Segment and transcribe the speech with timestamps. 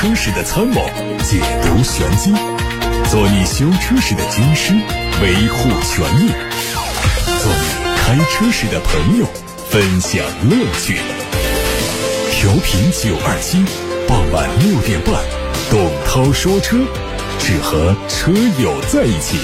[0.00, 0.80] 车时的参谋，
[1.22, 2.32] 解读玄机；
[3.10, 4.72] 做你修车时的军师，
[5.20, 6.30] 维护权益；
[7.42, 7.68] 做你
[7.98, 9.26] 开车时的朋友，
[9.68, 10.98] 分享乐趣。
[12.32, 13.62] 调频九二七，
[14.08, 15.14] 傍晚六点半，
[15.70, 16.78] 董涛说车，
[17.38, 19.36] 只和车友在一起。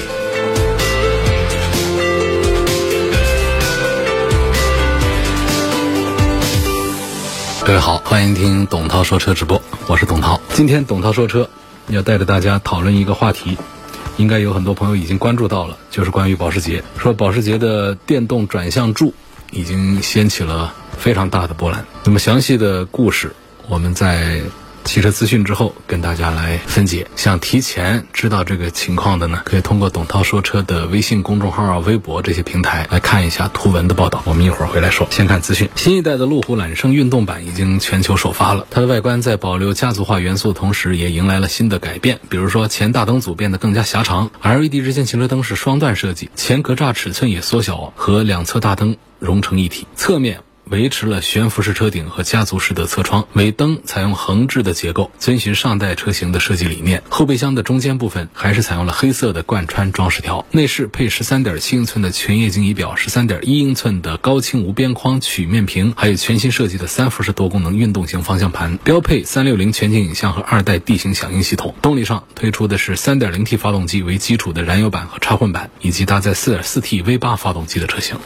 [7.62, 10.40] 各位好，欢迎听董涛说车直播，我是董涛。
[10.52, 11.48] 今天董涛说车
[11.88, 13.56] 要带着大家讨论一个话题，
[14.16, 16.82] 应该有很多朋友已经关注到了，就是关于保时捷。
[16.98, 19.14] 说保时捷的电动转向柱
[19.52, 21.86] 已经掀起了非常大的波澜。
[22.02, 23.32] 那么详细的故事，
[23.68, 24.40] 我们在。
[24.86, 27.06] 汽车资讯之后，跟大家来分解。
[27.16, 34.22] 想提前知道这个情况的呢，可以通过董涛说车的微信公众号啊、微博这些平台来看一下图文的报道。
[34.24, 35.06] 我们一会儿回来说。
[35.10, 38.66] 先看资讯，新一代的路虎揽胜运动版已经全球首发了。
[38.70, 42.20] 它的外观在保留家族化元素的同时，也迎来了新的改变。
[42.28, 49.86] 比如说，前大灯组变得更加狭长，LED 日间行车灯是双段设计，前格栅尺寸也缩小，和两侧大灯融成一体。
[49.96, 50.45] 侧面。
[50.70, 57.02] 维持了悬浮式车顶和家族式的侧窗，尾灯采用横置的结构，遵循上代车型的设计理念。
[57.08, 60.44] 后备箱的中间部分还是采用了黑色的贯穿装饰条。
[60.50, 71.76] 内饰配十三点七英寸的全液晶仪表，十三点一英寸的高清无边框曲面屏，还有全新设计的三辐式多功能运动型方向盘，标配三六零全景影像和二代地形响应系统。
[71.80, 78.16] 动力上推出的是三点零 T 发动机为基础的燃油版和插混版，以及搭载四点四 T V 八发动机的车型。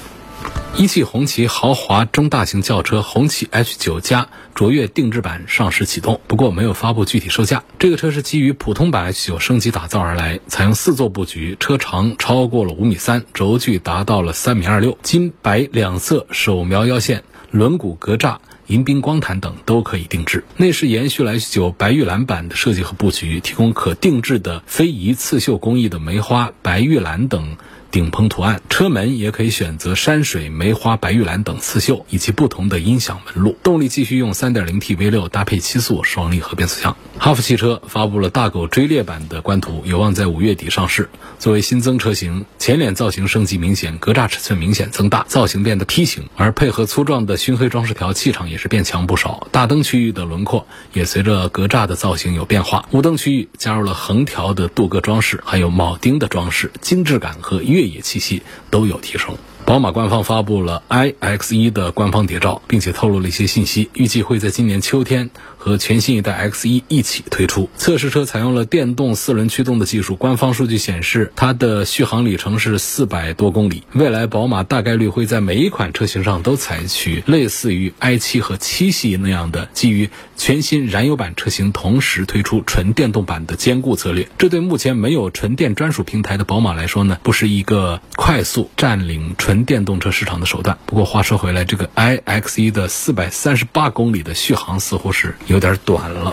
[0.76, 7.64] 一汽红旗豪华中大型轿车红旗 H9 加卓越定制版上市启动，不过没有发布具体售价。
[7.78, 20.44] 这个车是基于普通版 H9 升级打造而来，采用四座布局，车长超过了五米三，轴距达到了三米二六，金白两色手描腰线，轮毂格栅、迎宾光毯等都可以定制。
[20.56, 27.58] 内饰延续了 H9 白玉兰版的设计和布局，提供可定制的非遗刺绣工艺的梅花、白玉兰等。
[27.90, 33.56] 顶棚图案，车门也可以选择山水、梅花、白玉兰等刺绣，以及不同的音响纹路。
[33.62, 36.96] 动力继续用 3.0T V6 搭配七速双离合变速箱。
[37.18, 41.10] 哈弗汽车发布了大狗追猎版的官图，有望在五月底上市。
[41.38, 49.48] 作为新增车型，前脸造型升级明显，格栅尺寸明显增大，造型变得梯形，而配合粗壮的熏黑装饰条，气场也是变强不少。
[49.50, 59.34] 大灯区域的轮廓也随着格栅的造型有变化，雾灯区域加入了横条的镀铬装饰，还有铆钉的装饰，精致感和越野气息都有提升。
[59.64, 65.30] 宝马官方发布了 iX 一的官方谍照，并且透露了一些信息，预计会在今年秋天
[65.60, 67.70] 和全新一代 X1 一起推出。
[67.76, 73.84] 测试车采用了电动四轮驱动的技术，官方数据显示它的续航里程是四百多公里。
[73.92, 84.28] 未来宝马大概率会在每一款车型上都采取类似于 i7 和七系那样的基于全新燃油版车型同时推出纯电动版的兼顾策略。
[84.36, 89.60] 这对目前没有纯电专属平台的宝马来说呢，不是一个快速占领纯。
[89.70, 90.78] 电动车市场的手段。
[90.86, 96.32] 不过话说回来，这个 iX1 的四百三十八公里的续航似乎是有点短了。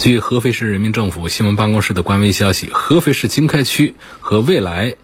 [0.00, 4.96] 据合肥市人民政府新闻办公室的官微消息，合肥市经开区和未来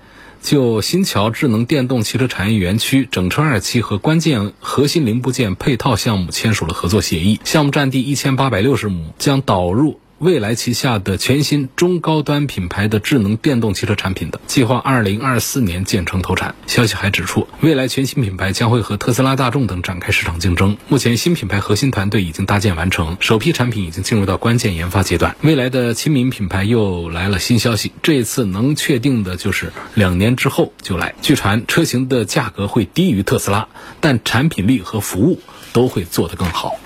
[0.43, 10.01] 就新桥智能电动汽车产业园区整车二期和关键核心零部件配套项目签署了合作协议，项目占地一千八百六十亩，将导入。
[10.19, 16.55] 未来旗下的全新中高端品牌的智能电动汽车产品的计划，二零二四年建成投产。
[16.67, 20.79] 消息还指出，未来全新品牌将会和特斯拉、大众等展开市场竞争。
[20.89, 25.37] 目前，新品牌核心团队已经搭建完成，首批产品已经进入到关键研发阶段。
[25.43, 31.15] 未来的亲民品牌又来了新消息，这一次能确定的就是两年之后就来。
[31.23, 33.69] 据传，车型的价格会低于特斯拉，
[34.01, 35.41] 但产品力和服务
[35.73, 36.77] 都会做得更好。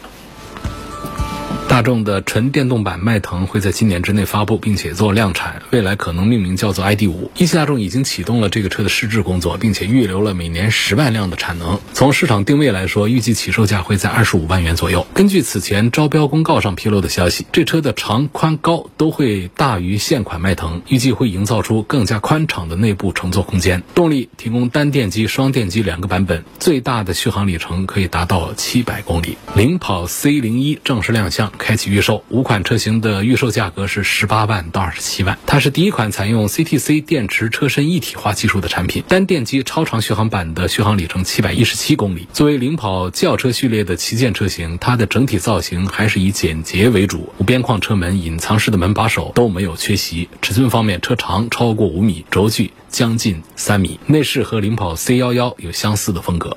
[1.69, 7.29] 大众的纯电动版迈腾会在今年之内发布，并且做量产，未来可能命名叫做 ID.5。
[7.37, 11.79] 一汽大众已经启动了这个车的试制工作，并且预留了每年十万辆的产能。
[11.93, 15.07] 从市场定位来说，预计起售价会在二十五万元左右。
[15.15, 23.85] 根据此前招标公告上披露的消息，这车的长、宽、高都会大于现款迈腾，预计会营造出更加宽敞的内部乘坐空间。
[23.95, 29.37] 动力提供单电机、双电机两个版本，最大的续航里程可以达到七百公里。
[29.55, 31.38] 领跑 C 零一正式亮相。
[31.39, 35.39] 将开启预售，五款车型的预售价格是十八万到二十七万。
[35.47, 42.27] 它是第一款采用 CTC 电池车身一体化技术的产品，单电机超长续航版的续航里程七百一十七公里。
[42.33, 50.29] 作为领跑轿车序列的旗舰车型，它的整体造型还是以简洁为主，无边框车门、隐藏式的门把手都没有缺席。
[50.43, 54.01] 尺寸方面，车长超过五米，轴距将近三米。
[54.07, 56.57] 内饰和领跑 C 幺幺有相似的风格。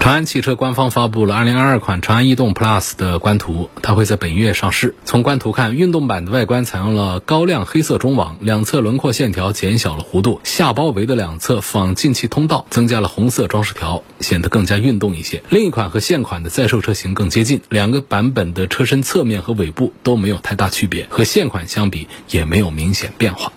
[0.00, 4.96] 长安汽车官方发布了2022款长安逸动 Plus 的官图，它会在本月上市。
[5.04, 15.40] 从官图看，运动版的外观采用了高亮黑色中网，两侧轮廓线条减小了弧度，下包围的两侧仿进气通道增加了红色装饰条，显得更加运动一些。
[15.50, 23.52] 另一款和现款的在售车型更接近，两个版本的车身侧面和尾部都没有太大区别，和现款相比也没有明显变化。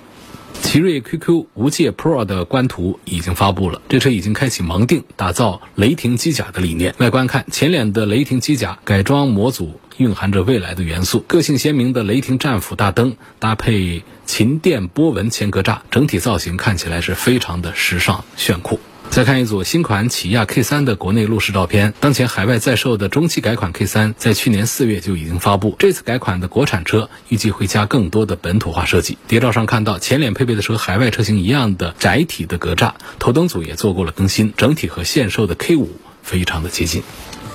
[0.65, 6.95] 奇瑞 QQ 无界 Pro 的官图已经发布了，这车已经开启盲定，打造雷霆机甲的理念。
[6.97, 18.79] 外观看，前脸的雷霆机甲改装模组蕴含着未来的元素，个性鲜明的雷霆战斧大灯搭配琴电波纹前格栅，整体造型看起来是非常的时尚炫酷。
[19.15, 21.93] 再看一组新款起亚 K 三的国内路试照片。
[22.01, 25.73] 当前海外在售的中期改款 K 三，在去年四月就已经发布。
[25.79, 29.17] 这次改款的国产车预计会加更多的本土化设计。
[29.29, 35.91] 谍照上看到，前脸配备的是和海外车型一样的窄体的格栅，头灯组也做过了更新，整体和现售的 K 五
[36.21, 37.01] 非常的接近。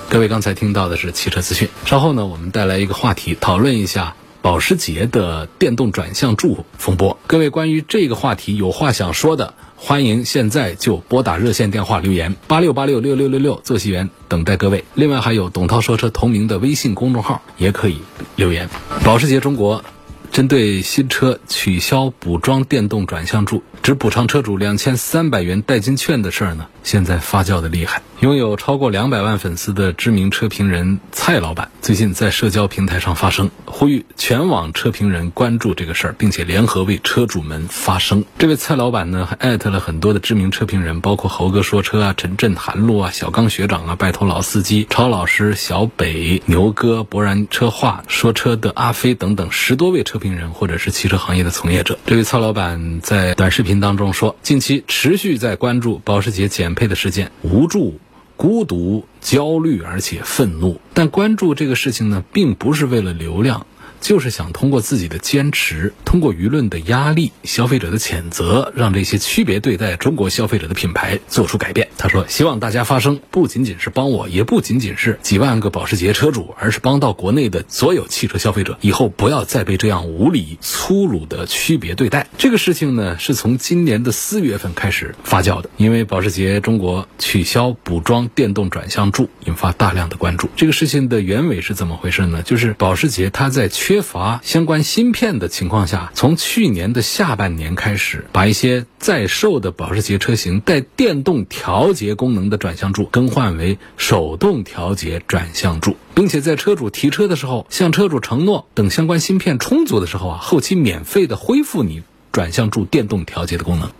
[0.09, 7.19] 各位刚才听到的是汽车资讯，稍后呢，我们带来一个话题，讨论一下保时捷的电动转向柱风波。
[7.27, 9.53] 各位关于这个话题有话想说的。
[9.83, 14.85] 欢迎现在就拨打热线电话留言八六八六六六六六，坐席员等待各位。
[14.93, 17.97] 另外还有董涛说车同名的微信公众号也可以
[18.35, 18.69] 留言。
[19.03, 19.83] 保时捷中国。
[20.31, 28.01] 针对新车取消补装电动转向柱，只补偿车主两千三百元代金券的事儿呢，现在发酵的厉害。
[28.21, 38.23] 拥有超过两百万粉丝的知名车评人蔡老板，最近在社交平台上发声，呼吁全网车评人关注这个事儿，并且联合为车主们发声。
[38.37, 50.19] 这位蔡老板呢，还艾特了很多的知名车评人，包括猴哥说车啊、陈震韩路啊、小刚学长啊、拜托老司机、超老师、小北、牛哥、博然车话、说车的阿飞等等十多位车。
[50.19, 57.99] 评人或者是汽车行业的从业者，这位蔡老板在短视频当中说，近期持续在关注保时捷减配的事件，无助、
[58.41, 60.81] 孤独、焦虑，而且愤怒。
[60.95, 63.67] 但关注这个事情呢，并不是为了流量。
[64.01, 71.87] 就是想通过自己的坚持，通过舆论的压力、消费者的谴责，让这些区别对待中国消费者的品牌做出改变。
[71.97, 90.49] 他说：“希望大家发声，不仅仅是帮我，也不仅仅是几万个保时捷车主，而是帮到国内的所有汽车消费者，以后不要再被这样无理、粗鲁的区别对待。”这个事情呢，是从今年的四月份开始发酵的，因为保时捷中国取消补装电动转向柱，引发大量的关注。
[90.55, 92.41] 这个事情的原委是怎么回事呢？
[92.41, 112.01] 就是保时捷它在缺缺乏相关芯片的情况下，从去年的下半年开始，把一些在售的保时捷车型带电动调节功能的转向柱更换为手动调节转向柱，并且在车主提车的时候，向车主承诺，等相关芯片充足的时候啊，后期免费的恢复你
[112.31, 113.91] 转向柱电动调节的功能。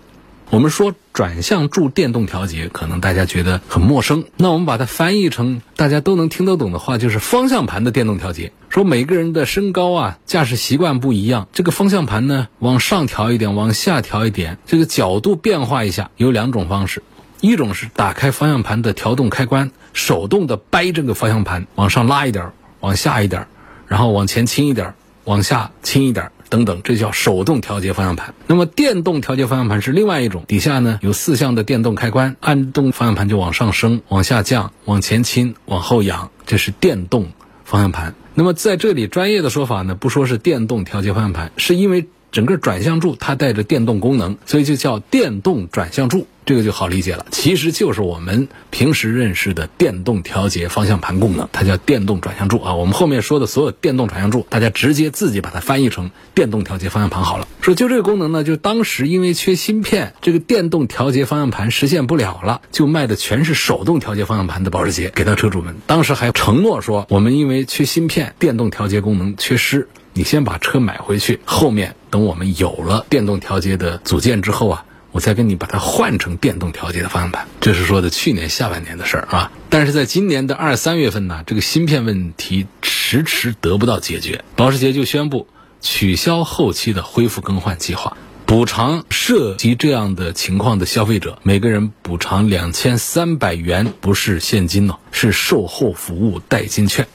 [0.51, 4.25] 我们说转向柱电动调节，可能大家觉得很陌生。
[4.35, 8.51] 那我们把它翻译成大家都能听得懂的话，就是方向盘的电动调节。
[8.67, 17.01] 说每个人的身高啊、驾驶习惯不一样，这个方向盘呢往上调一点，往下调一点，这个角度变化一下，有两种方式。
[17.39, 22.51] 一种是打开方向盘的调动开关，手动的掰这个方向盘往上拉一点，
[22.81, 23.47] 往下一点，
[23.87, 26.29] 然后往前倾一点，往下倾一点。
[26.51, 28.35] 等等，这叫手动调节方向盘。
[28.45, 37.31] 那么电动调节方向盘是另外一种，底下呢有四项的电动开关，按动方向盘就往上升、往下降、往前倾、往后仰，这是电动
[37.63, 38.13] 方向盘。
[38.33, 46.27] 那么在这里专业的说法呢，不说是电动调节方向盘，是因为整个转向柱它带着电动功能，所以就叫电动转向柱。
[46.43, 52.73] 这个就好理解了，其实就是我们平时认识的电动调节方向盘功能，它叫电动转向柱啊。
[52.73, 57.47] 我们后面说的所有电动转向柱，大家直接自己把它翻译成电动调节方向盘好了。
[57.61, 65.75] 说就这个功能呢，就当时因为缺芯片，这个电动调节方向盘实现不了了，就卖的全是手动调节方向盘的保时捷给到车主们。
[65.85, 74.85] 当时还承诺说，我们因为缺芯片，电动调节功能缺失，你先把车买回去，后面等我们有了电动调节的组件之后啊。
[75.13, 79.51] 我再跟你把它换成电动调节的方向盘，这是说的去年下半年的事儿啊。
[79.69, 85.47] 但是在今年的二三月份呢，这个芯片问题迟迟得不到解决，保时捷就宣布
[85.81, 88.15] 取消后期的恢复更换计划，
[88.45, 97.05] 补偿涉及这样的情况的消费者，每个人补偿两千三百元，不是现金哦，是售后服务代金券。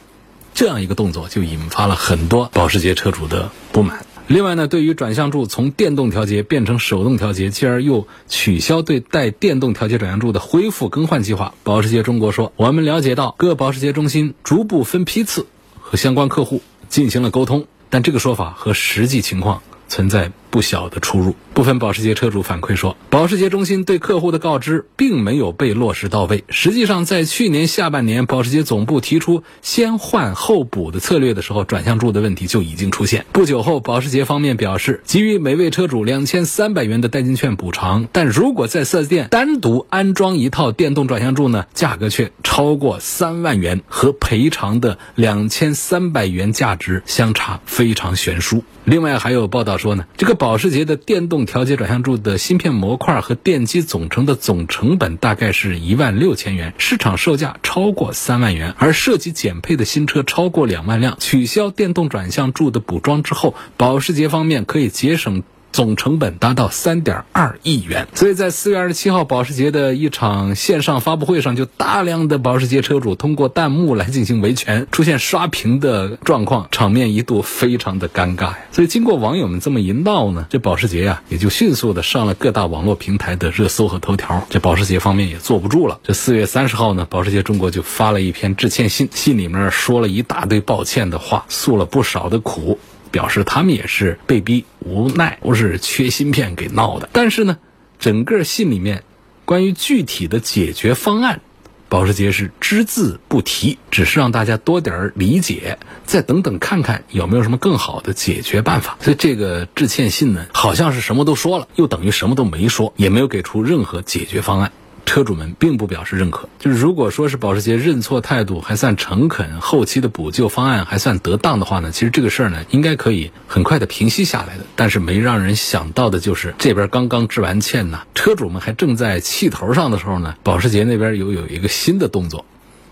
[0.57, 4.07] 这样一个动作就引发了很多保时捷车主的不满。
[4.27, 15.47] 另外呢，对于转向柱从电动调节变成手动调节，继而又取消对带电动调节转向柱的恢复更换计划，保时捷中国说，我们了解到各保时捷中心逐步分批次
[15.79, 20.67] 和相关客户进行了沟通，但这个说法和实际情况存在不。
[20.67, 21.37] 小的出入。
[21.55, 26.43] 部分保时捷车主反馈说，保时捷中心对客户的告知并没有被落实到位。
[26.51, 33.25] 实际上，在去年下半年，保时捷总部提出先换后补的策略的时候，转向柱的问题就已经出现。
[33.33, 48.63] 不久后，保时捷方面表示，给予每位车主两千三百元的代金券补偿，但如果在 4S 店单独安装一套电动转向柱呢，价格却超过三万元，和赔偿的两千三百元价值相差非常悬殊。
[48.85, 61.17] 另外还有报道说呢，这个保保时捷的电动调节转向柱的芯片模块和电机总成的总成本大概是一万六千元，市场售价超过三万元，而涉及减配的新车超过两万辆。
[61.19, 65.43] 取消电动转向柱的补装之后，保时捷方面可以节省。
[65.77, 78.59] 总成本达到三点二亿元，所以在四月二十七号保时捷的一场线上发布会上，就大量的保时捷车主通过弹幕来进行维权，出现刷屏的状况，场面一度非常的尴尬呀。
[78.73, 84.47] 所以经过网友们这么一闹呢，这保时捷呀也就迅速的上了各大网络平台的热搜和头条。
[84.49, 92.79] 这保时捷方面也坐不住了，这四月三十号呢，保时捷中国就发了一篇致歉信，信里面说了一大堆抱歉的话，诉了不少的苦。
[93.11, 97.09] 表示他们也是被逼无奈，不是缺芯片给闹的。
[97.13, 97.59] 但是呢，
[97.99, 99.05] 整个信里面
[99.45, 101.41] 关于具体的解决方案，
[101.89, 108.97] 保时捷是只字不提，只是让大家多点理解，再等等看看有没有什么更好的解决办法。
[109.01, 114.73] 所以这个致歉信呢，好像是什么都说了，又等于什么都没说，也没有给出任何解决方案。
[115.07, 116.49] 车主们并不表示认可。
[116.59, 124.65] 就是如果说是保时捷认错态度还算诚恳，后期的补救方案还算得当的话呢，其实这个事儿呢应该可以很快的平息下来的。
[124.75, 132.45] 但是没让人想到的就是这边刚刚致完歉呢，车主们还正在气头上的时候呢，保时捷那边又有一个新的动作。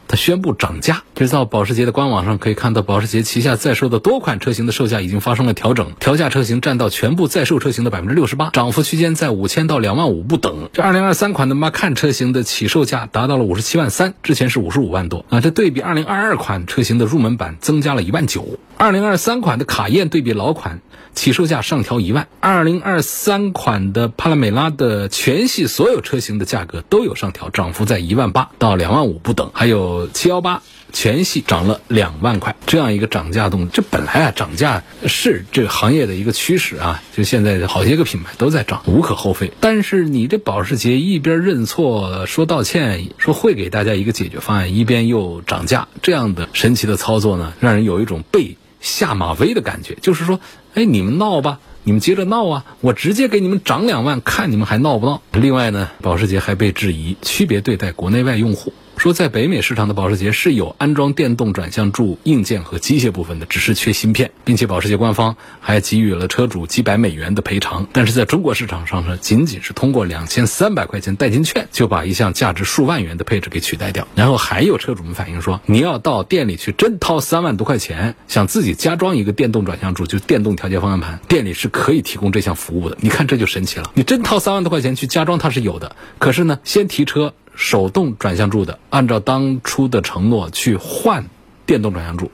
[0.06, 10.68] 它宣布涨价，这是到保时捷的官网上可以看到，保时捷旗下在售的多款车型的售价已经发生了调整，调价车型占到全部在售车型的百分之六十八，涨幅区间在五千到两万五不等。
[10.72, 15.40] 这二零二三款的 Macan 车型的起售价达到了五十七万三，之前是五十五万多啊。
[15.40, 18.58] 这对比二零二二款车型的入门版增加了一万九。
[18.76, 20.80] 二零二三款的卡宴对比老款
[21.14, 22.28] 起售价上调一万。
[22.40, 29.50] 二零二三款的帕拉梅拉的全系所有车型的价格都有上调，涨幅在一万八到两万五不等。
[29.54, 39.52] 还有七幺八全系涨了两万块，这样一个涨价动作，这本来啊涨价是这个行业的一个趋势啊，就现在好些个品牌都在涨，无可厚非。
[39.60, 48.56] 但是你这保时捷一边认错说道歉，说会给大家一个解决方案，一边又涨价，这样的神奇的操作呢，让人有一种被。
[48.80, 50.40] 下马威的感觉，就是说，
[50.74, 55.22] 哎，你们闹吧，你们接着闹啊，我直接给你们涨两万，看你们还闹不闹。
[55.32, 58.72] 另外呢，保时捷还被质疑区别对待国内外用户。
[59.04, 67.86] 说在北美市场的保时捷是有安装电动转向柱硬件和机械部分的，只是缺芯片，并且保时捷官方还给予了车主几百美元的赔偿。
[67.92, 74.08] 但是在中国市场上呢，仅仅是通过两千三百块钱代金券就把一项价值数万元的配置给取代掉。
[74.14, 82.96] 然后还有车主们反映说，你要到店里去真掏三万多块钱，想自己加装一个电动转向柱，就电动调节方向盘，店里是可以提供这项服务的。
[83.02, 87.34] 你看这就神奇了，你真掏三万多块钱去加装它是有的，可是呢，先提车。
[87.54, 91.26] 手动转向柱的，按照当初的承诺去换
[91.66, 92.30] 电动转向柱，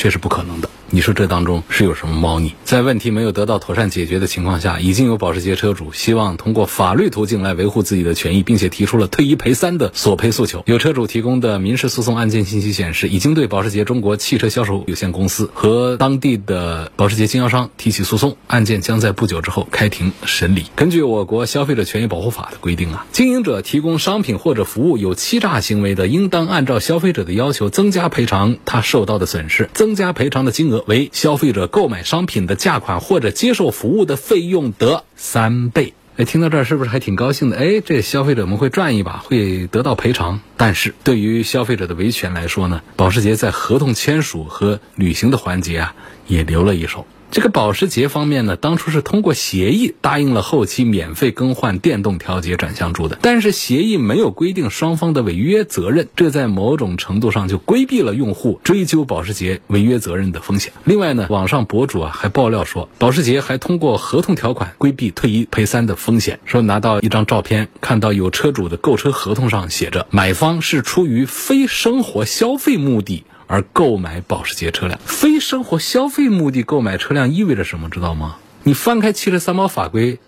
[0.00, 0.70] 却是不可能的。
[0.92, 2.54] 你说这当中是有什么猫腻？
[2.64, 10.64] 在问题没有得到妥善解决的情况下，已经有保时捷车主希望通过法律途径来维护自己的权益，并且提出了退一赔三的索赔诉求。
[10.64, 20.64] 有车主提供的民事诉讼案件信息显示，已经对保时捷中国汽车销售有限公司和当地的保时捷经销商提起诉讼，案件将在不久之后开庭审理。
[20.74, 30.84] 根据我国消费者权益保护法的规定啊，经营者提供商品或者服务有欺诈行为的，应当按照消费者的要求增加赔偿他受到的损失，增增加赔偿的金额。
[30.86, 35.94] 为消费者购买商品的价款或者接受服务的费用的三倍。
[36.16, 37.56] 哎，听到这儿是不是还挺高兴的？
[37.56, 40.40] 哎，这消费者们会赚一把，会得到赔偿。
[40.56, 45.94] 但是对于消费者的维权来说呢，保时捷在合同签署和履行的环节啊，
[46.28, 47.04] 也留了一手。
[47.30, 60.72] 这个保时捷方面呢，当初是通过协议答应了后期免费更换电动调节转向柱的，但是协议没有规定双方的违约责任，这在某种程度上就规避了用户追究保时捷违约责任的风险。
[60.82, 73.22] 另外呢，网上博主啊还爆料说，保时捷还通过合同条款规避退一赔三的风险，说拿到一张照片，看到有车主的购车合同上写着，买方是出于非生活消费目的。
[73.50, 77.90] 而购买保时捷车辆，非生活消费目的购买车辆意味着什么？
[77.90, 78.36] 知道吗？
[78.62, 80.20] 你翻开汽车三包法规，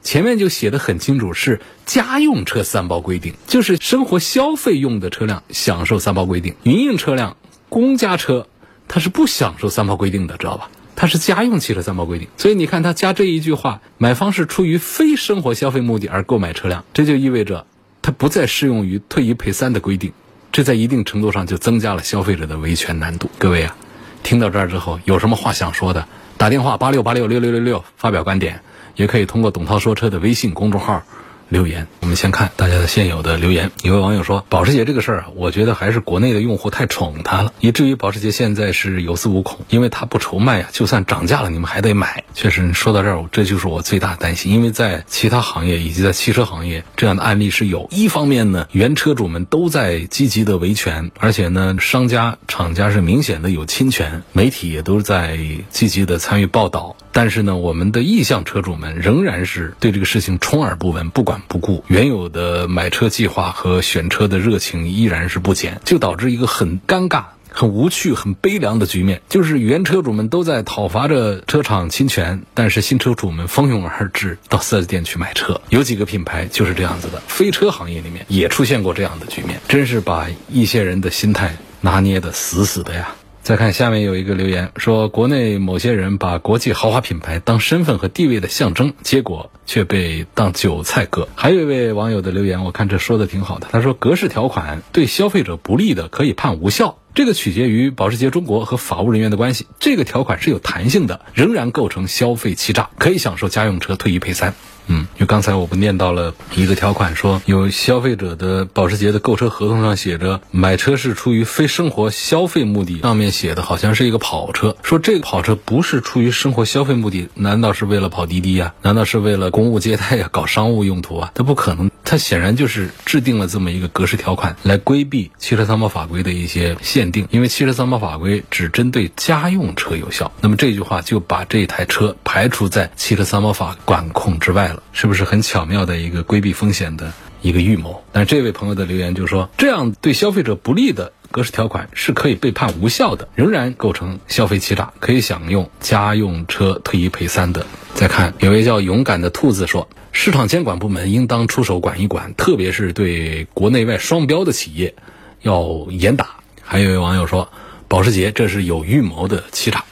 [0.00, 7.36] 前面就写的很清楚，是家用车三包规定，就是生活消费用的车辆享受三包规定，营运车辆、
[7.68, 8.46] 公家车
[8.86, 10.70] 它是不享受三包规定的，知道吧？
[10.94, 12.28] 它是家用汽车三包规定。
[12.36, 17.66] 所以你看，它加这一句话，买方是出于非生活消费目的而购买车辆，这就意味着
[18.02, 20.12] 它不再适用于退一赔三的规定。
[20.50, 23.30] 这在一定程度上就增加了消费者的维权难度。
[23.38, 23.76] 各位啊，
[24.22, 28.60] 听到这儿之后，有什么话想说的，打电话八六八六六六六六发表观点，
[28.96, 31.02] 也可以通过董涛说车的微信公众号。
[31.48, 33.70] 留言，我们先看大家的现有的留言。
[33.82, 47.88] 一位网友说：“保时捷这个事儿啊，我觉得还是国内的用户太宠它了，以至于保时捷现在是有恃无恐，因为它不愁卖啊，就算涨价了，你们还得买。”确实，说到这儿，这就是我最大担心，因为在其他行业以及在汽车行业，这样的案例是有。
[47.90, 55.38] 一方面呢，原车主们都在积极的维权，而且呢，商家、厂家是明显的有侵权，媒体也都在
[55.70, 56.96] 积极的参与报道。
[57.18, 75.60] 但是呢，我们的意向车主们仍然是对这个事情充耳不闻、不管不顾，原有的买车计划和选车的热情依然是不减，就导致一个很尴尬、很无趣、很悲凉的局面，就是原车主们都在讨伐着车厂侵权，但是新车主们蜂拥而至到四 S 店去买车。
[75.70, 83.16] 有几个品牌就是这样子的，飞车行业里面也出现过这样的局面，真是把一些人的心态拿捏的死死的呀。
[83.48, 91.26] 再看下面有一个留言说，国内某些人把国际豪华品牌当身份和地位的象征，结果却被当韭菜割。
[91.34, 93.68] 还有一位网友的留言，我看这说的挺好的。
[93.72, 99.66] 他说，格式条款对消费者不利的可以判无效，这个取决于保时捷中国和法务人员的关系。
[99.80, 104.52] 这个条款是有弹性的，仍然构成消费欺诈，可以享受家用车退一赔三。
[104.88, 118.74] 嗯，就刚才我不念到了一个条款，说有消费者的保时捷的购车合同上写着买车是出于非生活消费目的，上面写的好像是一个跑车，说这个跑车不是出于生活消费目的，难道是为了跑滴滴呀？
[118.82, 120.28] 难道是为了公务接待呀？
[120.32, 121.32] 搞商务用途啊？
[121.34, 134.77] 它不可能，它显然就是制定了这么一个格式条款来规避汽车三包法规的一些限定，因为汽车三包法规只针对家用车有效，那么这句话就把这台车排除在汽车三包法管控之外了。
[134.92, 138.02] 是不是很巧妙的一个规避风险的一个预谋？
[138.12, 147.66] 但这位朋友的留言就说，这样对消费者不利的格式条款是可以被判无效的，仍然构成消费欺诈，可以享用家用车退一赔三的。
[147.94, 154.94] 再看，有位叫勇敢的兔子说，市场监管部门应当出手管一管，特别是对国内外双标的企业
[155.42, 156.36] 要严打。
[156.62, 157.48] 还有一位网友说，
[157.88, 159.84] 保时捷这是有预谋的欺诈。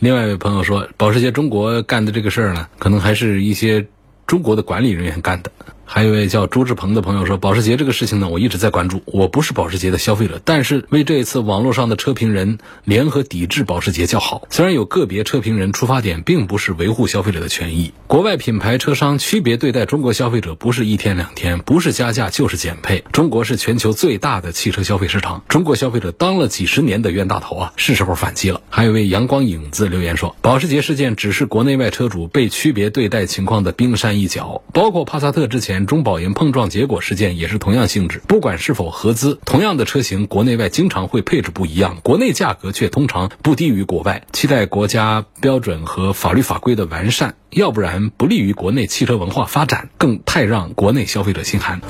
[0.00, 3.86] 另外一位朋友说，保时捷中国干的这个事儿呢，可能还是一些。
[4.28, 5.50] 中国的管理人员干的。
[5.90, 9.00] 还有一位叫朱志鹏的朋友说：“保时捷这个事情呢，我一直在关注。
[9.06, 14.42] 我不是保时捷的消费者，但是为这一次网络上的车评人联合抵制保时捷叫好。
[14.50, 23.02] 虽然有个别车评人出发点并不是维护消费者的权益，国外品牌车商区别对待中国消费者不是一天两天，不是加价就是减配。
[23.10, 44.26] 中国是全球最大的汽车消费市场，中国消费者当了几十年的冤大头啊，是时候反击了。”还有位阳光影子留言说：“保时捷事件只是国内外车主被区别对待情况的冰山一角，包括帕萨特之前。”中保研碰撞结果事件也是同样性质，不管是否合资，同样的车型，国内外经常会配置不一样，国内价格却通常不低于国外。
[44.32, 51.80] 期待国家标准和法律法规的完善，要不然不利于国内汽车文化发展，更太让国内消费者心寒。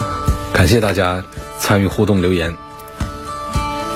[0.53, 1.25] 感谢大家
[1.59, 2.68] 参与互动留言。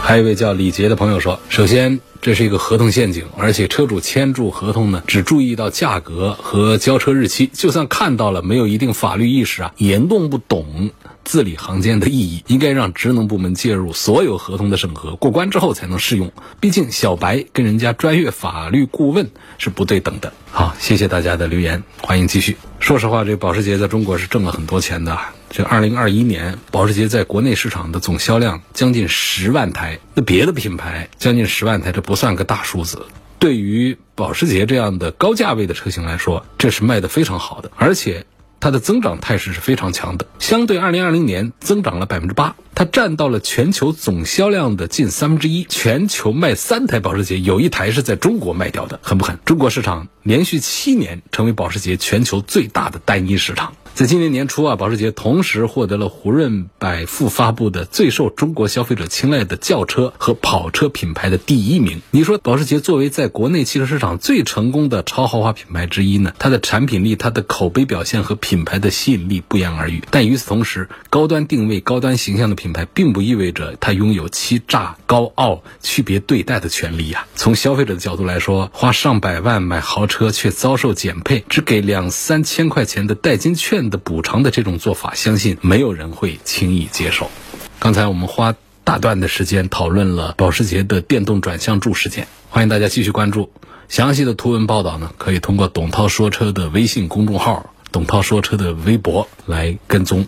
[0.05, 10.91] 还有一位叫李杰的朋友说：“首先，这是一个合同陷阱，而且车主签注合同呢，只注意到价格和交车日期，就算看到了，没有一定法律意识啊，也弄不懂
[11.23, 12.43] 字里行间的意义。
[12.49, 16.33] 应该让职能部门介入所有合同的审核，过关之后才能适用。
[16.59, 22.57] 毕竟小白跟人家专业法律顾问是不对等的。”好，谢谢大家的留言，欢迎继续。
[22.81, 25.17] 说实话，这保时捷在中国是挣了很多钱的。
[25.53, 33.05] 这二零二一年，保时捷在国内市场的总销量将近十万台，那别的品牌将近十万台，这不算个大数字。
[33.39, 38.25] 对于保时捷这样的高价位的车型来说，这是卖的非常好的，而且
[38.61, 40.27] 它的增长态势是非常强的。
[40.39, 45.65] 相对二零二零年增长了百分之八，它占到了全球总销量的近三分之一。
[45.65, 49.39] 全球卖三台保时捷，有一台是在中国卖掉的，狠不狠？
[49.45, 53.75] 中国市场连续七年成为保时捷全球最大的单一市场。
[53.95, 62.01] 在今年年初啊，保时捷同时获得了胡润百富发布的最受中国消费者青睐的轿车和跑车品牌的第一名。
[62.11, 70.03] 你说保时捷作为在国内汽车市场最成功的超豪华品牌之一呢，它的产品力、它的口碑表现和品牌的吸引力不言而喻。
[70.11, 77.27] 但与此同时，高端定位、高端形象的品牌，并不意味着它拥有欺诈、高傲、区别对待的权利呀。
[77.35, 83.82] 从消费者的角度来说，花上百万买豪车却遭受减配，只给两三千块钱的代金券。
[83.91, 87.31] 的补偿的这种做法，相信没有人会轻易接受。
[87.79, 93.51] 刚才我们花大段的时间讨论了保时捷的电动转向柱事件，欢迎大家继续关注
[93.89, 100.27] 详细的图文报道呢，可以通过董涛说车的微信公众号、董涛说车的微博来跟踪。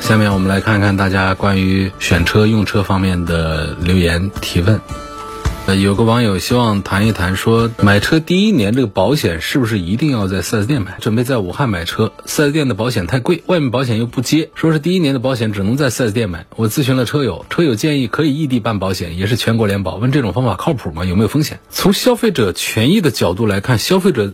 [0.00, 4.80] 下面我们来看看大家关于选车用车方面的留言提问。
[5.74, 10.96] 有个网友希望谈一谈，说买车第一年这个保险是不是一定要在 4S 店买？
[11.00, 16.46] 准备在武汉买车，4S 店的保险太贵，外面保险又不接，说是第一年的保险只能在 4S 店买。
[16.56, 19.96] 我咨询了车友，车友建议可以异地办保险，也是全国联保。
[19.96, 21.04] 问这种方法靠谱吗？
[21.04, 21.60] 有没有风险？
[21.70, 24.32] 从消费者权益的角度来看，消费者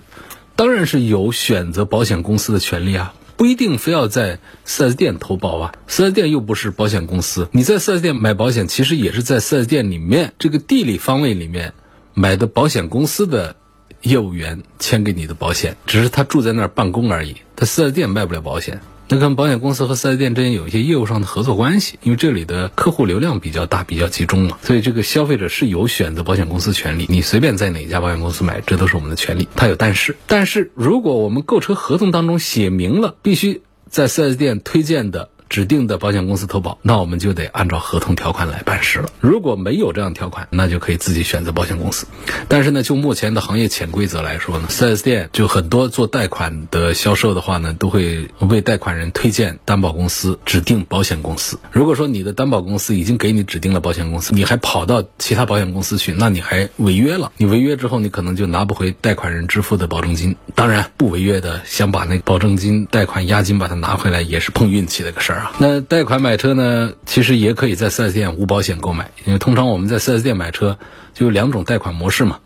[0.55, 3.13] 当然是有选择保险公司的权利啊。
[3.37, 7.49] 不一定非要在 4S 店投保啊，4S 店又不是保险公司。
[7.53, 11.75] 你在 4S 店买保险，其实也是在 4S 店里面这个地理方位里面
[12.15, 13.55] 买的保险公司的
[14.03, 17.37] 业务员签给你的保险，只是他住在那儿办公而已。
[17.55, 18.81] 他 4S 店卖不了保险。
[19.09, 27.07] 那跟保险公司和四 S 店之间有一些业务上的合作关系，因为这里的客户流量比较大、比较集中嘛，所以这个消费者是有选择保险公司权利。
[27.09, 29.49] 你随便在哪家保险公司买，这都是我们的权利。
[29.55, 35.31] 它有但是，但是如果我们购车合同当中写明了必须在四 S 店推荐的。
[35.49, 39.09] 指定的保险公司投保，那我们就得按照合同条款来办事了。
[39.21, 42.07] 如果没有这样条款，那就可以自己选择保险公司。
[42.49, 51.59] 但是呢，就目前的行业潜规则来说呢，4S 店就很多做贷款的销售的话呢，都会为贷款人推荐担保公司、指定保险公司。
[51.71, 57.33] 如果说你的担保公司已经给你指定了保险公司，你还跑到其他保险公司去，那你还违约了。
[57.37, 60.37] 你违约之后，你可能就拿不回贷款人支付的保证金。
[60.55, 65.36] 当然，不违约的想把那保证金、贷款押金把它拿回来，也是碰运气的个事儿。
[65.59, 70.79] 那贷款买车呢，其实也可以在 4S 店无保险购买，因为通常我们在 4S 店买车
[71.15, 72.39] 就有两种贷款模式嘛，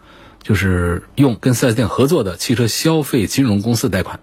[0.42, 4.20] 就是用跟 4S 店合作的汽车消费金融公司贷款，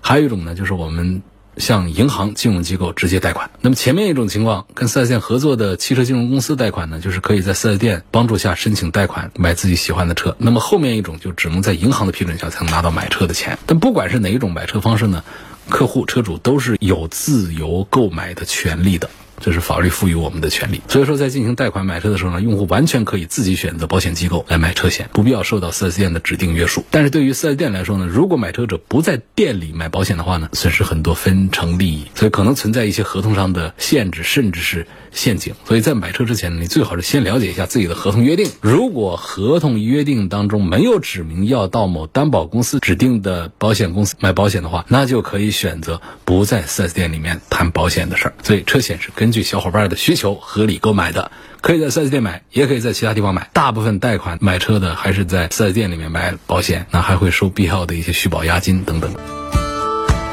[0.00, 1.22] 还有一种呢，就是我们
[1.58, 3.50] 向银行金融机构直接贷款。
[3.60, 10.34] 那么前面一种情况，跟 4S 店合作的汽车金融公司贷款呢，就是可以在 4S 店帮助下申请贷款买自己喜欢的车。
[10.38, 13.58] 那么后面一种就只能在银行的批准下才能拿到买车的钱。
[13.66, 15.22] 但不管是哪一种买车方式呢？
[15.68, 19.08] 客户、车主都是有自由购买的权利的。
[19.42, 26.84] 这是法律赋予我们的权利，所以说在进行贷款买车的时候呢，用户完全可以自己选择保险机构来买车险，不必要受到 4S 店的指定约束。
[26.92, 35.54] 但是对于 4S 店来说呢，如果买车者不在店里买保险的话呢，损失很多分成利益，所以可能存在一些合同上的限制，甚至是陷阱。
[35.64, 38.48] 所以在买车之前，你最好是先了解一下自己的合同约定。
[38.60, 48.34] 如果合同约定当中没有指明要到某担保公司指定的保险公司买保险的话，那就可以选择不在 4S 店里面谈保险的事儿。
[48.44, 51.30] 所以车险是根根据小伙伴的需求合理购买的，
[51.62, 53.48] 可以在 4S 店买，也可以在其他地方买。
[53.54, 59.10] 大部分贷款买车的还是在 4S 店里面买保险，那还会收必要的一些续保押金等等。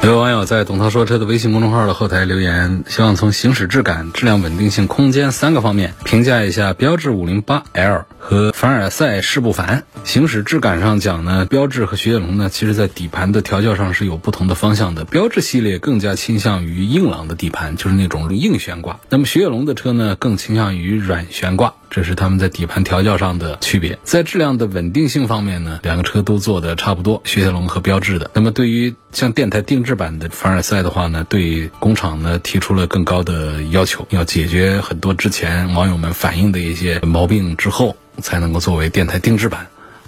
[0.02, 9.84] 有位网友在“董涛说车”的微信公众号的后台留言，希望从行驶质感、质量稳定性、空间三个方面评价一下标致五零八 L 和凡尔赛世不凡。
[10.04, 15.04] 行驶质感上讲呢，标致和雪铁龙呢，其实在底盘的调教上是有不同的方向的。
[15.04, 21.74] 标致系列更加倾向于硬朗的底盘，就是那种硬悬挂；那么雪铁龙的车呢，更倾向于软悬挂。
[21.90, 28.30] 这是他们在底盘调教上的区别，在质量的稳定性方面呢，两个车都做的差不多，雪铁龙和标致的。
[28.32, 39.66] 那么对于像电台定制版的凡尔赛的话呢，对工厂呢提出了更高的要求，要解决很多之前网友们反映的一些毛病之后，才能够作为电台定制版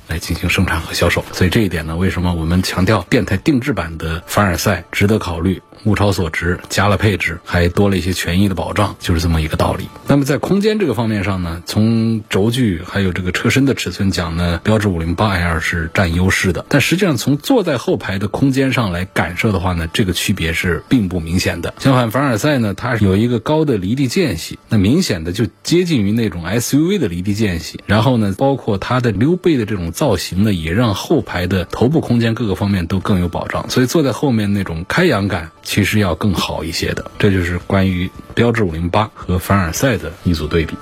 [0.09, 1.25] 来进行生产和销售。
[1.33, 5.63] 所以这一点呢，为什么我们强调电台定制版的凡尔赛值得考虑？
[5.85, 9.89] 物超所值，加了配置，还多了一些权益的保障，就是这么一个道理。
[10.07, 16.65] 那么在空间这个方面上呢，从轴距还有这个车身的尺寸讲呢，标致 508L 是占优势的。
[16.69, 21.75] 但实际上从坐在后排的空间上来感受的话呢，这个区别是并不明显的。
[21.79, 27.81] 相反，凡尔赛呢，它有一个高的离地间隙，那明显的就接近于那种 SUV 的离地间隙。
[27.87, 33.69] 然后呢，包括它的溜背的这种造型呢，也让后排的头部空间各个方面都更有保障。
[33.71, 35.51] 所以坐在后面那种开扬感。
[35.63, 40.77] 其实要更好一些的，这就是关于标致五零八和凡尔赛的一组对比。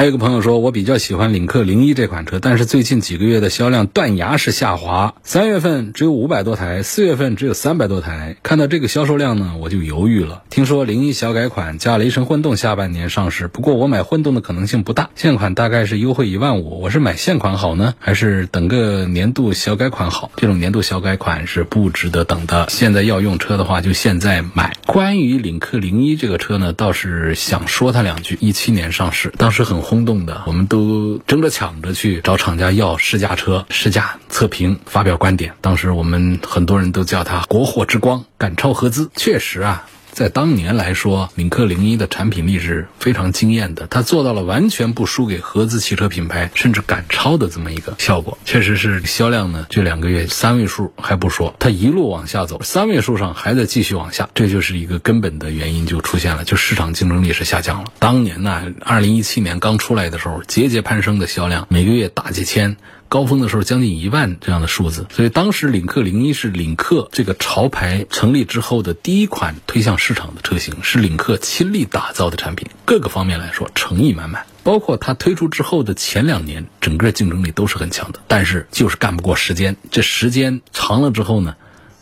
[0.00, 8.34] 还有一个朋友说，我比较喜欢领克零一这款车，但是最近几个月的销量断崖式下滑，三月份只有五百多台，四月份只有三百多台。
[8.42, 10.42] 看到这个销售量呢，我就犹豫了。
[10.48, 16.80] 听说零一小改款加雷神混动下半年上市，不过我买混动的可能性不大，现款大概是优惠一万五。
[16.80, 20.32] 我是买现款好呢，还是等个年度小改款好？
[20.36, 22.64] 这种年度小改款是不值得等的。
[22.70, 24.72] 现在要用车的话，就现在买。
[24.86, 28.38] 关于领克零一这个车呢，倒是想说它两句。
[28.40, 29.89] 一七年上市，当时很。
[29.90, 35.52] 轰动的，我们都争着抢着去找厂家要试驾车、试驾测评、发表观点。
[35.60, 39.10] 当时我们很多人都叫它“国货之光”，赶超合资。
[39.16, 39.88] 确实啊。
[40.20, 48.36] 在当年来说，领克零一的产品力是非常惊艳的，它做到了完全不输给合资汽车品牌，甚至赶超的这么一个效果。
[48.44, 57.90] 确实是销量呢，这两个月三位数还不说，它一路往下走，三位数上还在继续往下，这就是一个根本的原因就出现了，就市场竞争力是下降了。
[57.98, 62.76] 当年呢，二零一七年刚出来的时候，节节攀升的销量，每个月大几千。
[63.10, 74.46] 高峰的时候将近一万这样的数字，所以当时领克零一是领克这个潮牌成立之后的第一款推向市场的车型，是领克亲力打造的产品，各个方面来说诚意满满。
[74.62, 79.76] 包括它推出之后的前两年，整个竞争力都是很强的，但是就是干不过时间。
[79.90, 81.56] 这时间长了之后呢，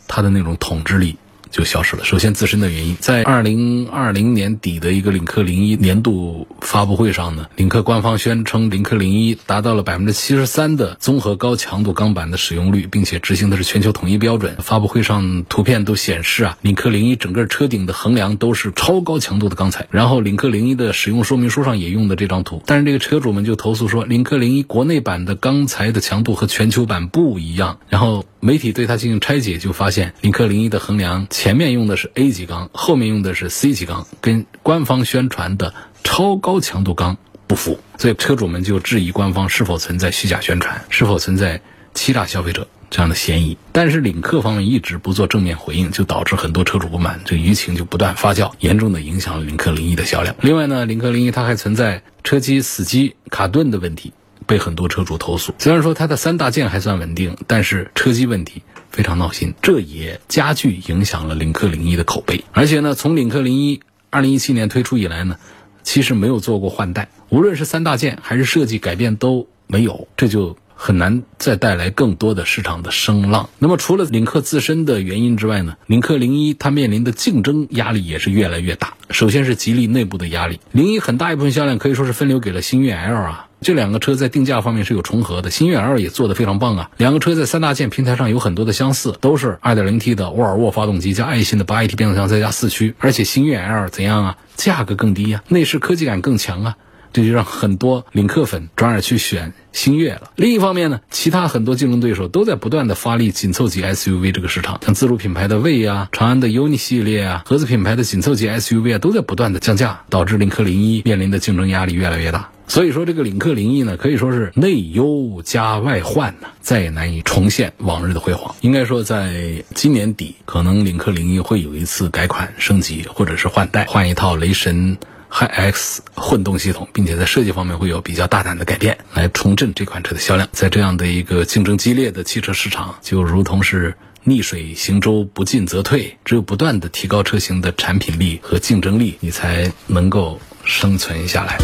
[0.07, 1.17] 它的那种统治力。
[1.51, 2.03] 就消失了。
[2.03, 14.55] 首先，自身的原因，在二零二零年底的一个领克零一年度发布会上呢，领克官方宣称，领克零一达到了百分之七十三的综合高强度钢板的使用率，并且执行的是全球统一标准。
[14.59, 19.87] 发布会上图片都显示啊，领克零一整个车顶的横梁都是超高强度的钢材。
[19.91, 27.79] 然后，领克零一的使用说明书上也用的这张图，但是这个车主们就投诉说，领克零一国内版的钢材的强度和全球版不一样。
[27.89, 28.25] 然后。
[28.41, 35.73] 媒体对它进行拆解，就发现领克零一的横梁前面用的是 A 级钢，后面用的是 C 级钢，跟官方宣传的
[36.03, 41.61] 超高强度钢不符，所以车主们就质疑官方是否存在虚假宣传，是否存在
[41.93, 43.57] 欺诈消费者这样的嫌疑。
[43.73, 50.33] 但是领克方面一直不做正面回应，就导致很多车主不满，这舆情就不断发酵，严重的影响了领克零一的销量。
[50.41, 54.13] 另外呢，领克零一它还存在车机死机卡顿的问题。
[54.47, 62.43] 被很多车主投诉，虽然说它的三大件还算稳定，但是车机问题非常闹心，这也加剧影响了领克零一的口碑。
[62.51, 65.37] 而且呢，从领克零一二零一七年推出以来呢，
[65.83, 73.49] 其实没有做过换代，无论是三大件还是设计改变都没有，这就很难再带来更多的市场的声浪。
[73.59, 78.93] 那么除了领克自身的原因之外呢，领克零一它面临的竞争压力也是越来越大。
[79.09, 83.47] 首先是吉利内部的压力，零一很大一部分销量可以说是分流给了星越 L 啊。
[83.59, 86.91] 这两个车在定价方面是有重合的，星越 L 也做得非常棒啊。
[86.95, 94.37] 两个车在三大件平台上有很多的相似，都是 2.0T 的沃尔沃发动机加爱信的 8AT 变速箱再加四驱，而且星越 L 怎样啊？
[94.55, 96.77] 价格更低呀，内饰科技感更强啊，
[97.13, 100.31] 这就让很多领克粉转而去选星越了。
[100.35, 112.49] 另一方面呢，其他很多竞争对手都在不断的发力紧凑级 SUV 这个市场，像自主品牌的魏啊、长安的 UNI 系列啊、合资品牌的紧凑级 SUV 啊，都在不断的降价，导致领克零一面临的竞争压力越来越大。
[112.67, 118.55] 所以说，这个领克零一呢，可以说是内忧加外患呢，再也难以重现往日的辉煌。
[118.61, 124.99] 应该说，在今年底，可能领克零一会有一次改款升级，或者是换代，换一套雷神
[125.31, 130.47] HiX 混动系统，并且在设计方面会有比较大胆的改变，来重振这款车的销量。
[130.51, 141.57] 在这样的一个竞争激烈的汽车市场，就如同是逆水行舟，不进则退，只有不断的提高车型的产品力和竞争力，你才能够生存下来。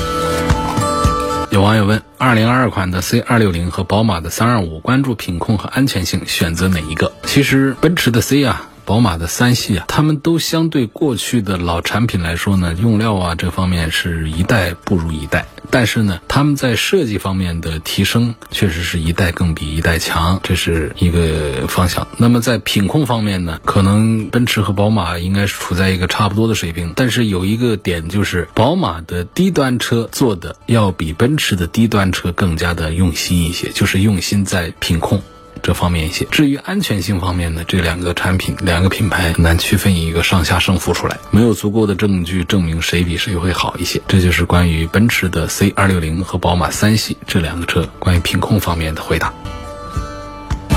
[1.51, 7.12] 有网友问：二零二二款的 C 二六零和宝马的三二五，关注品控和安全性，选择哪一个？
[7.23, 8.69] 其实奔驰的 C 啊。
[8.86, 15.48] 宝马的三系啊，他们都相对过去的老产品来说呢，用料啊这方面是一代不如一代。
[15.71, 22.08] 但是呢，他们在设计方面的提升，确实是一代更比一代强，这是一个方向。
[22.17, 26.93] 那么在品控方面呢，可能奔驰和宝马应该是处在一个差不多的水平。
[26.95, 35.24] 但是有一个点就是，宝马的低端车做的要比奔驰的低端车更加的用心一些，就是用心在品控。
[35.62, 44.02] 这方面一些，至于安全性方面呢，这两个产品、两个品牌很难区分一个上下胜负出来，没有足够的证据证明谁比谁会好一些。
[44.08, 49.34] 这就是关于奔驰的 C 二六零和宝马三系这两个车关于品控方面的回答。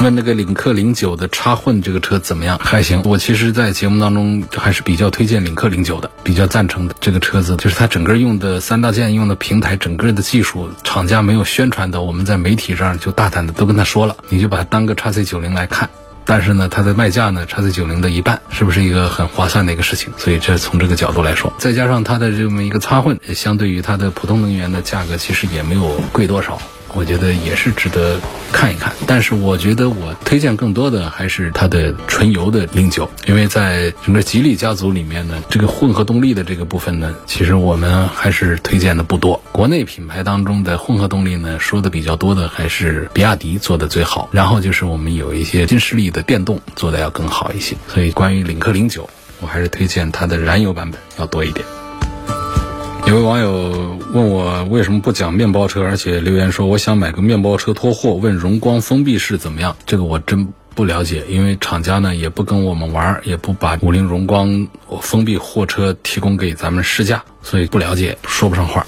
[0.00, 2.56] 问那个领克零九的插混这个车怎么样？
[2.62, 3.02] 还行。
[3.04, 15.90] 我其实，在节目当中还是比较推荐领克零九的，比较赞成这个车子，就是它整个用的三大件用的平台，整个的技术，厂家没有宣传的，我们在媒体上就大胆的都跟他说了，你就把它当个叉 C 九零来看。
[16.24, 20.12] 但是呢，它的卖价呢，叉 C 九零的一半，是不是一个很划算的一个事情？
[20.16, 26.60] 所以这从这个角度来说，再加上它的这么一个插混，相对于它的普通能源的价格，其实也没有贵多少。
[26.94, 28.18] 我觉得也是值得
[28.52, 39.40] 看一看，但是我觉得我推荐更多的还是它的纯油的零九，因为在整个吉利家族里面呢，这个混合动力的这个部分呢，其实我们还是推荐的不多。
[39.52, 47.76] 国内品牌当中的混合动力呢，说的比较多的还是比亚迪做的最好，然后就是我们有一些新势力的电动做的要更好一些。
[47.86, 49.08] 所以关于领克零九，
[49.40, 51.64] 我还是推荐它的燃油版本要多一点。
[53.08, 59.74] 有位网友问我为什么不讲面包车，而且留言说我想买个面包车拖货，问荣光封闭式怎么样？
[59.86, 60.46] 这个我真。
[60.74, 64.68] 不了解，因为厂家呢也不跟我们玩，也不把五菱荣光
[65.00, 68.86] 封闭货车提供给咱们试驾，所以不了解，说不上话。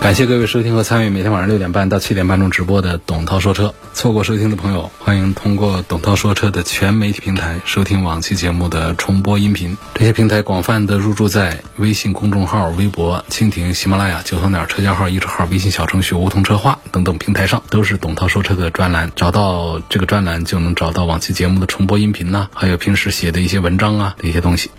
[0.00, 3.74] 感谢各位收听和参与每天晚上六点半到七点半钟直播的董涛说车。
[3.94, 9.76] 错过收听的朋友，欢迎通过董涛说车的全媒体平台收听往期节目的重播音频。
[9.94, 19.10] 这些平台广泛的入驻在微信公众号、微博、蜻蜓、喜马拉雅、九头鸟车架号、一车号、微信小程序梧桐车话等等平台上，都是董涛说车的专栏。
[19.16, 24.70] 找到这个专栏，就能找到往期节目的重播音频呐、还有平时写的一些文章啊这些东西。